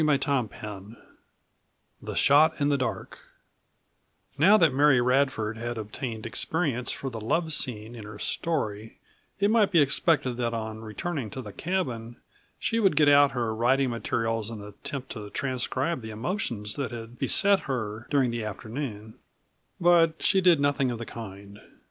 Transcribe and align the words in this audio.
CHAPTER 0.01 0.49
XIX 0.59 0.95
THE 2.01 2.15
SHOT 2.15 2.59
IN 2.59 2.69
THE 2.69 2.77
DARK 2.79 3.19
Now 4.35 4.57
that 4.57 4.73
Mary 4.73 4.99
Radford 4.99 5.57
had 5.59 5.77
obtained 5.77 6.25
experience 6.25 6.91
for 6.91 7.11
the 7.11 7.21
love 7.21 7.53
scene 7.53 7.93
in 7.93 8.05
her 8.05 8.17
story 8.17 8.97
it 9.39 9.51
might 9.51 9.69
be 9.69 9.79
expected 9.79 10.37
that 10.37 10.55
on 10.55 10.79
returning 10.81 11.29
to 11.29 11.41
the 11.43 11.53
cabin 11.53 12.15
she 12.57 12.79
would 12.79 12.95
get 12.95 13.09
out 13.09 13.33
her 13.33 13.53
writing 13.53 13.91
materials 13.91 14.49
and 14.49 14.63
attempt 14.63 15.11
to 15.11 15.29
transcribe 15.29 16.01
the 16.01 16.09
emotions 16.09 16.73
that 16.77 16.89
had 16.89 17.19
beset 17.19 17.59
her 17.69 18.07
during 18.09 18.31
the 18.31 18.43
afternoon, 18.43 19.13
but 19.79 20.19
she 20.23 20.41
did 20.41 20.59
nothing 20.59 20.89
of 20.89 20.97
the 20.97 21.05
kind. 21.05 21.59